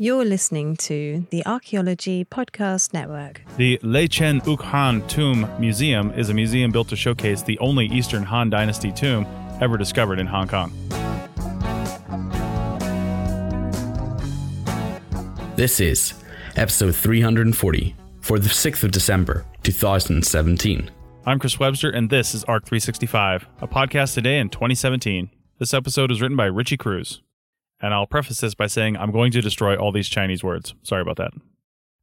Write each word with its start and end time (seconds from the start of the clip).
You're 0.00 0.24
listening 0.24 0.76
to 0.76 1.26
the 1.30 1.44
Archaeology 1.44 2.24
Podcast 2.24 2.92
Network. 2.92 3.42
The 3.56 3.80
Lei 3.82 4.06
Cheng 4.06 4.40
Uk 4.48 4.60
Han 4.60 5.04
Tomb 5.08 5.50
Museum 5.58 6.12
is 6.12 6.30
a 6.30 6.34
museum 6.34 6.70
built 6.70 6.88
to 6.90 6.94
showcase 6.94 7.42
the 7.42 7.58
only 7.58 7.86
Eastern 7.86 8.22
Han 8.22 8.48
Dynasty 8.48 8.92
tomb 8.92 9.26
ever 9.60 9.76
discovered 9.76 10.20
in 10.20 10.28
Hong 10.28 10.46
Kong. 10.46 10.70
This 15.56 15.80
is 15.80 16.14
episode 16.54 16.94
340 16.94 17.96
for 18.20 18.38
the 18.38 18.48
6th 18.48 18.84
of 18.84 18.92
December, 18.92 19.44
2017. 19.64 20.92
I'm 21.26 21.40
Chris 21.40 21.58
Webster, 21.58 21.90
and 21.90 22.08
this 22.08 22.36
is 22.36 22.44
ARC 22.44 22.64
365, 22.66 23.48
a 23.62 23.66
podcast 23.66 24.14
today 24.14 24.38
in 24.38 24.48
2017. 24.48 25.28
This 25.58 25.74
episode 25.74 26.12
is 26.12 26.22
written 26.22 26.36
by 26.36 26.46
Richie 26.46 26.76
Cruz. 26.76 27.20
And 27.80 27.94
I'll 27.94 28.06
preface 28.06 28.40
this 28.40 28.54
by 28.54 28.66
saying 28.66 28.96
I'm 28.96 29.12
going 29.12 29.32
to 29.32 29.40
destroy 29.40 29.76
all 29.76 29.92
these 29.92 30.08
Chinese 30.08 30.42
words. 30.42 30.74
Sorry 30.82 31.02
about 31.02 31.16
that. 31.16 31.32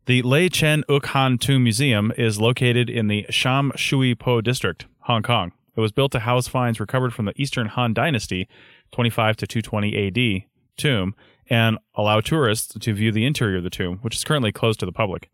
The 0.06 0.22
Lei 0.22 0.50
Cheng 0.50 0.84
Uk 0.88 1.06
Han 1.08 1.38
Tomb 1.38 1.64
Museum 1.64 2.14
is 2.18 2.40
located 2.40 2.90
in 2.90 3.08
the 3.08 3.26
Sham 3.30 3.72
Shui 3.76 4.14
Po 4.14 4.40
district, 4.40 4.86
Hong 5.02 5.24
Kong. 5.24 5.52
It 5.76 5.82
was 5.82 5.92
built 5.92 6.12
to 6.14 6.20
house 6.20 6.48
finds 6.48 6.80
recovered 6.80 7.14
from 7.14 7.26
the 7.26 7.34
Eastern 7.36 7.68
Han 7.68 7.94
Dynasty, 7.94 8.48
25 8.92 9.36
to 9.38 9.48
220 9.48 10.08
AD, 10.08 10.44
tomb, 10.78 11.16
and 11.50 11.78
allow 11.96 12.22
tourists 12.22 12.78
to 12.80 12.94
view 12.94 13.12
the 13.12 13.26
interior 13.26 13.58
of 13.58 13.64
the 13.64 13.70
tomb, 13.70 13.98
which 14.02 14.16
is 14.16 14.24
currently 14.24 14.52
closed 14.52 14.80
to 14.80 14.86
the 14.86 14.92
public. 14.92 15.30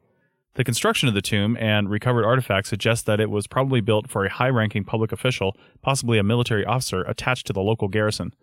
The 0.55 0.63
construction 0.63 1.07
of 1.07 1.13
the 1.13 1.21
tomb 1.21 1.55
and 1.59 1.89
recovered 1.89 2.25
artifacts 2.25 2.69
suggest 2.69 3.05
that 3.05 3.21
it 3.21 3.29
was 3.29 3.47
probably 3.47 3.79
built 3.79 4.09
for 4.09 4.25
a 4.25 4.31
high 4.31 4.49
ranking 4.49 4.83
public 4.83 5.11
official, 5.11 5.55
possibly 5.81 6.17
a 6.17 6.23
military 6.23 6.65
officer, 6.65 7.03
attached 7.03 7.47
to 7.47 7.53
the 7.53 7.61
local 7.61 7.87
garrison. 7.87 8.33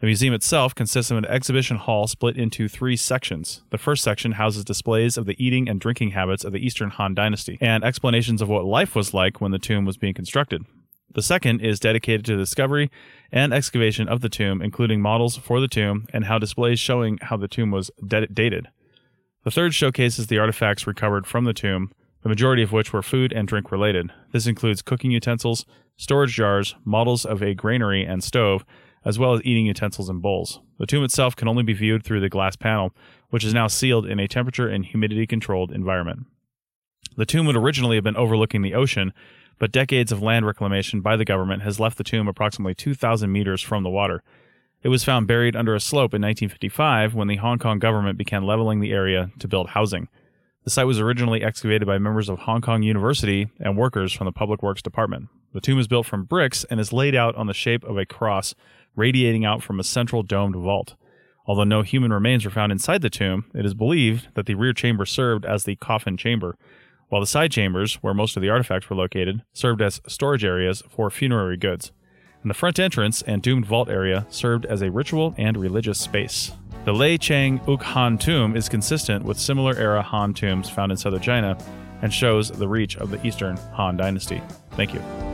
The 0.00 0.06
museum 0.06 0.34
itself 0.34 0.74
consists 0.74 1.10
of 1.10 1.16
an 1.16 1.24
exhibition 1.26 1.76
hall 1.76 2.06
split 2.06 2.36
into 2.36 2.68
three 2.68 2.96
sections. 2.96 3.62
The 3.70 3.78
first 3.78 4.02
section 4.02 4.32
houses 4.32 4.64
displays 4.64 5.16
of 5.16 5.24
the 5.24 5.36
eating 5.42 5.68
and 5.68 5.80
drinking 5.80 6.10
habits 6.10 6.44
of 6.44 6.52
the 6.52 6.64
Eastern 6.64 6.90
Han 6.90 7.14
Dynasty 7.14 7.58
and 7.60 7.84
explanations 7.84 8.42
of 8.42 8.48
what 8.48 8.64
life 8.64 8.94
was 8.94 9.14
like 9.14 9.40
when 9.40 9.52
the 9.52 9.58
tomb 9.58 9.84
was 9.84 9.96
being 9.96 10.14
constructed. 10.14 10.64
The 11.14 11.22
second 11.22 11.60
is 11.60 11.78
dedicated 11.78 12.26
to 12.26 12.32
the 12.32 12.42
discovery 12.42 12.90
and 13.30 13.54
excavation 13.54 14.08
of 14.08 14.20
the 14.20 14.28
tomb, 14.28 14.60
including 14.60 15.00
models 15.00 15.36
for 15.36 15.60
the 15.60 15.68
tomb 15.68 16.06
and 16.12 16.24
how 16.24 16.38
displays 16.38 16.80
showing 16.80 17.18
how 17.22 17.36
the 17.36 17.48
tomb 17.48 17.70
was 17.70 17.90
de- 18.04 18.26
dated. 18.26 18.68
The 19.44 19.52
third 19.52 19.74
showcases 19.74 20.26
the 20.26 20.38
artifacts 20.38 20.86
recovered 20.86 21.26
from 21.26 21.44
the 21.44 21.52
tomb, 21.52 21.92
the 22.22 22.28
majority 22.28 22.62
of 22.62 22.72
which 22.72 22.92
were 22.92 23.02
food 23.02 23.32
and 23.32 23.46
drink 23.46 23.70
related. 23.70 24.10
This 24.32 24.46
includes 24.46 24.82
cooking 24.82 25.12
utensils, 25.12 25.64
storage 25.96 26.32
jars, 26.32 26.74
models 26.84 27.24
of 27.24 27.42
a 27.42 27.54
granary 27.54 28.04
and 28.04 28.24
stove, 28.24 28.64
as 29.04 29.18
well 29.18 29.34
as 29.34 29.42
eating 29.44 29.66
utensils 29.66 30.08
and 30.08 30.22
bowls. 30.22 30.60
The 30.78 30.86
tomb 30.86 31.04
itself 31.04 31.36
can 31.36 31.48
only 31.48 31.62
be 31.62 31.72
viewed 31.72 32.04
through 32.04 32.20
the 32.20 32.28
glass 32.28 32.56
panel, 32.56 32.94
which 33.30 33.44
is 33.44 33.54
now 33.54 33.66
sealed 33.66 34.06
in 34.06 34.18
a 34.18 34.28
temperature 34.28 34.68
and 34.68 34.84
humidity 34.84 35.26
controlled 35.26 35.72
environment. 35.72 36.26
The 37.16 37.26
tomb 37.26 37.46
would 37.46 37.56
originally 37.56 37.96
have 37.96 38.04
been 38.04 38.16
overlooking 38.16 38.62
the 38.62 38.74
ocean, 38.74 39.12
but 39.58 39.72
decades 39.72 40.10
of 40.10 40.22
land 40.22 40.46
reclamation 40.46 41.00
by 41.00 41.16
the 41.16 41.24
government 41.24 41.62
has 41.62 41.78
left 41.78 41.98
the 41.98 42.04
tomb 42.04 42.26
approximately 42.26 42.74
2,000 42.74 43.30
meters 43.30 43.60
from 43.60 43.82
the 43.82 43.90
water. 43.90 44.22
It 44.82 44.88
was 44.88 45.04
found 45.04 45.26
buried 45.26 45.56
under 45.56 45.74
a 45.74 45.80
slope 45.80 46.12
in 46.12 46.22
1955 46.22 47.14
when 47.14 47.28
the 47.28 47.36
Hong 47.36 47.58
Kong 47.58 47.78
government 47.78 48.18
began 48.18 48.44
leveling 48.44 48.80
the 48.80 48.92
area 48.92 49.30
to 49.38 49.48
build 49.48 49.70
housing. 49.70 50.08
The 50.64 50.70
site 50.70 50.86
was 50.86 50.98
originally 50.98 51.42
excavated 51.42 51.86
by 51.86 51.98
members 51.98 52.28
of 52.28 52.40
Hong 52.40 52.60
Kong 52.60 52.82
University 52.82 53.48
and 53.60 53.76
workers 53.76 54.12
from 54.12 54.24
the 54.24 54.32
Public 54.32 54.62
Works 54.62 54.82
Department. 54.82 55.28
The 55.52 55.60
tomb 55.60 55.78
is 55.78 55.86
built 55.86 56.06
from 56.06 56.24
bricks 56.24 56.64
and 56.64 56.80
is 56.80 56.92
laid 56.92 57.14
out 57.14 57.36
on 57.36 57.46
the 57.46 57.54
shape 57.54 57.84
of 57.84 57.96
a 57.96 58.06
cross 58.06 58.54
radiating 58.96 59.44
out 59.44 59.62
from 59.62 59.80
a 59.80 59.84
central 59.84 60.22
domed 60.22 60.56
vault. 60.56 60.94
Although 61.46 61.64
no 61.64 61.82
human 61.82 62.12
remains 62.12 62.44
were 62.44 62.50
found 62.50 62.72
inside 62.72 63.02
the 63.02 63.10
tomb, 63.10 63.44
it 63.54 63.66
is 63.66 63.74
believed 63.74 64.28
that 64.34 64.46
the 64.46 64.54
rear 64.54 64.72
chamber 64.72 65.04
served 65.04 65.44
as 65.44 65.64
the 65.64 65.76
coffin 65.76 66.16
chamber, 66.16 66.56
while 67.08 67.20
the 67.20 67.26
side 67.26 67.52
chambers, 67.52 67.96
where 67.96 68.14
most 68.14 68.36
of 68.36 68.42
the 68.42 68.48
artifacts 68.48 68.88
were 68.88 68.96
located, 68.96 69.42
served 69.52 69.82
as 69.82 70.00
storage 70.06 70.44
areas 70.44 70.82
for 70.88 71.10
funerary 71.10 71.56
goods. 71.56 71.92
And 72.42 72.50
the 72.50 72.54
front 72.54 72.78
entrance 72.78 73.22
and 73.22 73.42
doomed 73.42 73.66
vault 73.66 73.88
area 73.88 74.26
served 74.28 74.66
as 74.66 74.82
a 74.82 74.90
ritual 74.90 75.34
and 75.38 75.56
religious 75.56 75.98
space. 75.98 76.52
The 76.84 76.92
Lei 76.92 77.16
Chang 77.16 77.60
Uk 77.66 77.82
Han 77.82 78.18
tomb 78.18 78.56
is 78.56 78.68
consistent 78.68 79.24
with 79.24 79.38
similar 79.38 79.74
era 79.76 80.02
Han 80.02 80.34
tombs 80.34 80.68
found 80.68 80.92
in 80.92 80.98
southern 80.98 81.22
China 81.22 81.56
and 82.02 82.12
shows 82.12 82.50
the 82.50 82.68
reach 82.68 82.98
of 82.98 83.10
the 83.10 83.26
Eastern 83.26 83.56
Han 83.72 83.96
dynasty. 83.96 84.42
Thank 84.72 84.92
you. 84.92 85.33